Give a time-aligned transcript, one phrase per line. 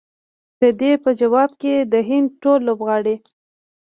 [0.61, 3.15] د دې په ځواب کې د هند ټول لوبغاړي